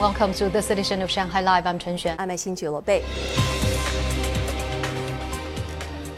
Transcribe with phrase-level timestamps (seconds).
[0.00, 1.66] Welcome to this edition of Shanghai Live.
[1.66, 2.16] I'm Chen Xuan.
[2.18, 3.04] I'm Xin Bei.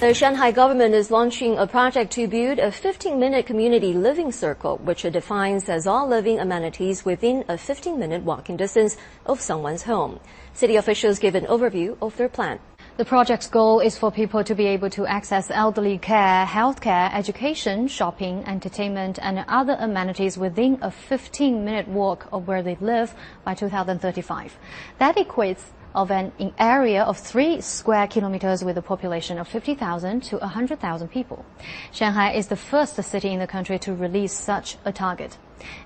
[0.00, 5.06] The Shanghai government is launching a project to build a 15-minute community living circle, which
[5.06, 10.20] it defines as all living amenities within a 15-minute walking distance of someone's home.
[10.52, 12.58] City officials give an overview of their plan.
[12.96, 17.88] The project's goal is for people to be able to access elderly care, healthcare, education,
[17.88, 23.14] shopping, entertainment, and other amenities within a 15-minute walk of where they live
[23.44, 24.58] by 2035.
[24.98, 25.62] That equates
[25.94, 31.44] of an area of 3 square kilometers with a population of 50,000 to 100,000 people.
[31.92, 35.38] Shanghai is the first city in the country to release such a target.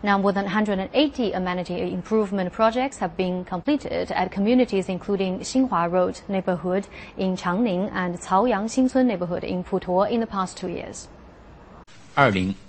[0.02, 6.20] Now, more than 180 amenity improvement projects have been completed at communities including Xinhua Road
[6.28, 6.86] neighborhood
[7.16, 11.08] in Changning and Caoyang Xincun neighborhood in Putuo in the past two years.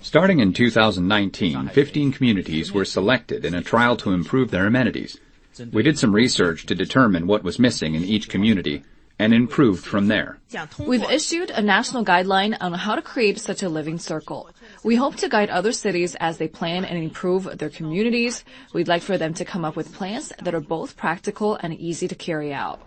[0.02, 5.20] Starting in 2019, 15 communities were selected in a trial to improve their amenities.
[5.72, 8.82] We did some research to determine what was missing in each community
[9.18, 10.38] and improved from there.
[10.78, 14.50] We've issued a national guideline on how to create such a living circle.
[14.84, 18.44] We hope to guide other cities as they plan and improve their communities.
[18.74, 22.08] We'd like for them to come up with plans that are both practical and easy
[22.08, 22.80] to carry out.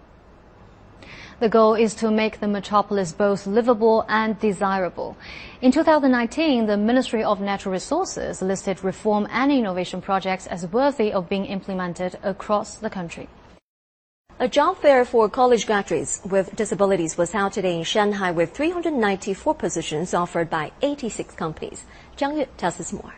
[1.40, 5.16] The goal is to make the metropolis both livable and desirable.
[5.62, 11.30] In 2019, the Ministry of Natural Resources listed reform and innovation projects as worthy of
[11.30, 13.30] being implemented across the country.
[14.38, 19.56] A job fair for college graduates with disabilities was held today in Shanghai with 394
[19.56, 21.86] positions offered by 86 companies.
[22.18, 23.16] Zhang Yue tells us more.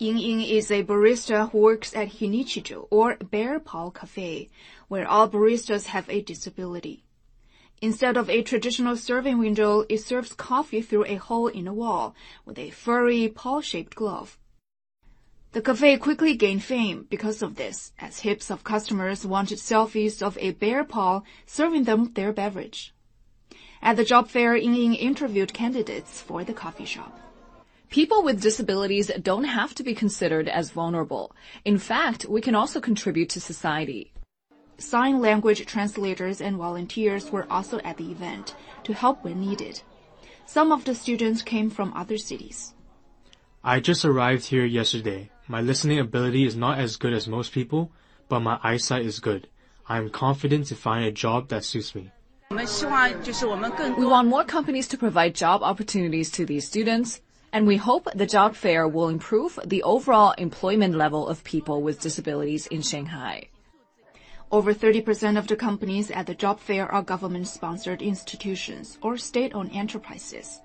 [0.00, 4.48] Ying Ying is a barista who works at Hinichijo, or Bear Paw Cafe,
[4.86, 7.02] where all baristas have a disability.
[7.82, 12.14] Instead of a traditional serving window, it serves coffee through a hole in the wall
[12.44, 14.38] with a furry, paw-shaped glove.
[15.50, 20.38] The cafe quickly gained fame because of this, as heaps of customers wanted selfies of
[20.38, 22.94] a bear paw serving them their beverage.
[23.82, 27.18] At the job fair, Ying Ying interviewed candidates for the coffee shop.
[27.90, 31.34] People with disabilities don't have to be considered as vulnerable.
[31.64, 34.12] In fact, we can also contribute to society.
[34.76, 38.54] Sign language translators and volunteers were also at the event
[38.84, 39.80] to help when needed.
[40.44, 42.74] Some of the students came from other cities.
[43.64, 45.30] I just arrived here yesterday.
[45.48, 47.90] My listening ability is not as good as most people,
[48.28, 49.48] but my eyesight is good.
[49.88, 52.12] I am confident to find a job that suits me.
[52.50, 57.22] We want more companies to provide job opportunities to these students
[57.52, 62.00] and we hope the job fair will improve the overall employment level of people with
[62.00, 63.48] disabilities in Shanghai.
[64.50, 70.60] Over 30% of the companies at the job fair are government-sponsored institutions or state-owned enterprises.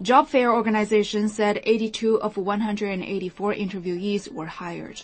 [0.00, 5.02] Job fair organization said 82 of 184 interviewees were hired.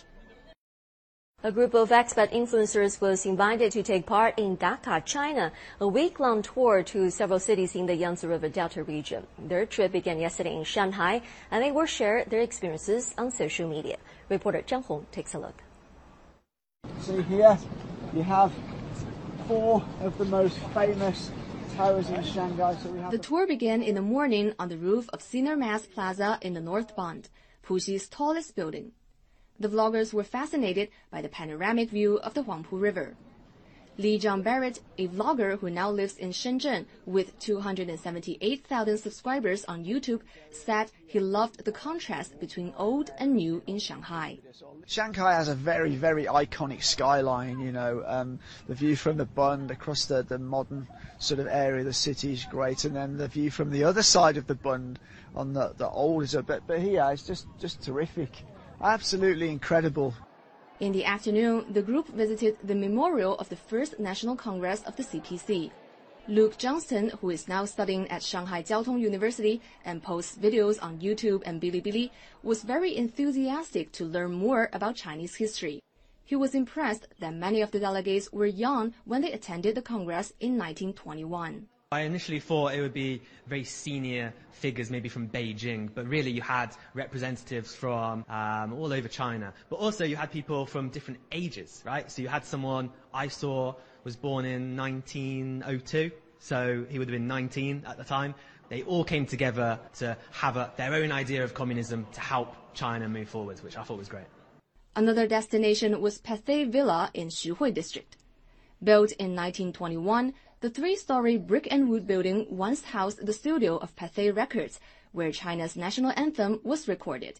[1.41, 6.41] A group of expat influencers was invited to take part in Daka, China, a week-long
[6.41, 9.25] tour to several cities in the Yangtze River Delta region.
[9.37, 13.95] Their trip began yesterday in Shanghai, and they will share their experiences on social media.
[14.27, 15.63] Reporter Zhang Hong takes a look.
[16.99, 17.57] So here
[18.13, 18.51] you have
[19.47, 21.31] four of the most famous
[21.77, 22.75] towers in Shanghai.
[22.83, 26.53] So the tour began in the morning on the roof of Sinar Mas Plaza in
[26.53, 27.29] the North Bund,
[27.65, 28.91] Puxi's tallest building
[29.59, 33.15] the vloggers were fascinated by the panoramic view of the Huangpu River.
[33.99, 40.21] Lee John Barrett, a vlogger who now lives in Shenzhen with 278,000 subscribers on YouTube,
[40.51, 44.39] said he loved the contrast between old and new in Shanghai.
[44.85, 48.39] Shanghai has a very, very iconic skyline, you know, um,
[48.69, 50.87] the view from the Bund across the, the modern
[51.17, 54.01] sort of area of the city is great, and then the view from the other
[54.01, 54.97] side of the Bund
[55.35, 58.31] on the, the old is a bit, but here it's just, just terrific.
[58.81, 60.13] Absolutely incredible.
[60.79, 65.03] In the afternoon, the group visited the memorial of the first National Congress of the
[65.03, 65.71] CPC.
[66.29, 70.99] Luke Johnston, who is now studying at Shanghai Jiao Tong University and posts videos on
[70.99, 72.11] YouTube and Bilibili,
[72.43, 75.81] was very enthusiastic to learn more about Chinese history.
[76.23, 80.31] He was impressed that many of the delegates were young when they attended the Congress
[80.39, 81.67] in 1921.
[81.91, 86.39] I initially thought it would be very senior figures, maybe from Beijing, but really you
[86.43, 89.51] had representatives from um, all over China.
[89.71, 92.11] But also you had people from different ages, right?
[92.11, 97.27] So you had someone I saw was born in 1902, so he would have been
[97.27, 98.35] 19 at the time.
[98.69, 103.09] They all came together to have a, their own idea of communism to help China
[103.09, 104.27] move forward, which I thought was great.
[104.95, 108.15] Another destination was Pathé Villa in Xuhui district.
[108.81, 114.35] Built in 1921, the three-story brick and wood building once housed the studio of Pathé
[114.35, 114.79] Records,
[115.13, 117.39] where China's national anthem was recorded.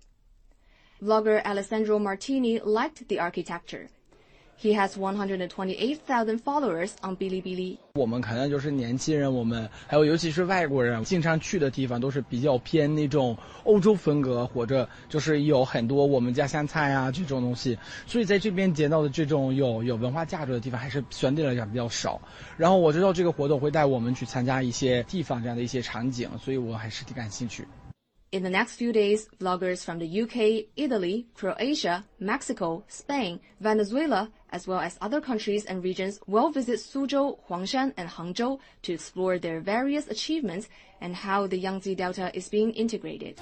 [1.01, 3.89] Vlogger Alessandro Martini liked the architecture.
[4.61, 7.77] He has 128,000 followers on Bilibili.
[7.93, 17.77] 我们可能就是年轻人，我们还有尤其是外国人，经常去的地方都是比较偏那种欧洲风格，或者就是有很多我们家乡菜啊这种东西。
[18.05, 22.19] 所以在这边见到的这种有有文化价值的地方，还是相对来讲比较少。
[22.57, 27.65] 然后我知道这个活动会带我们去参加一些地方这样的一些场景，所以我还是挺感兴趣。
[28.31, 34.79] In the next few days, vloggers from the UK, Italy, Croatia, Mexico, Spain, Venezuela, as well
[34.79, 40.07] as other countries and regions will visit Suzhou, Huangshan, and Hangzhou to explore their various
[40.07, 40.69] achievements
[41.01, 43.41] and how the Yangtze Delta is being integrated.